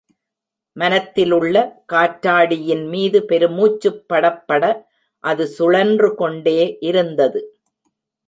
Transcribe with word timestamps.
மனத்திலுள்ள 0.75 1.83
காற்றாடியின் 1.93 2.87
மீது 2.89 3.19
பெருமூச்சுப் 3.23 4.01
படப்பட 4.09 4.63
அது 5.23 5.47
சுழன்று 5.47 6.15
கொண்டே 6.15 6.77
இருந்தது. 6.79 7.41